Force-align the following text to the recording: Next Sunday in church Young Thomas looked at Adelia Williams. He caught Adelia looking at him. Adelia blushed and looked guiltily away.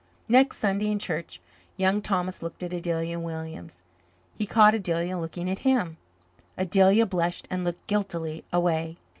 Next 0.27 0.57
Sunday 0.57 0.87
in 0.89 0.97
church 0.97 1.39
Young 1.77 2.01
Thomas 2.01 2.41
looked 2.41 2.63
at 2.63 2.73
Adelia 2.73 3.19
Williams. 3.19 3.83
He 4.35 4.47
caught 4.47 4.73
Adelia 4.73 5.15
looking 5.15 5.47
at 5.47 5.59
him. 5.59 5.97
Adelia 6.57 7.05
blushed 7.05 7.47
and 7.51 7.63
looked 7.63 7.85
guiltily 7.85 8.43
away. 8.51 8.97